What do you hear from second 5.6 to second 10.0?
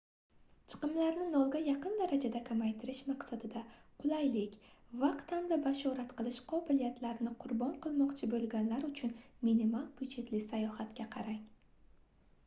bashorat qilish qobiliyatini qurbon qilmoqchi boʻlganlar uchun minimal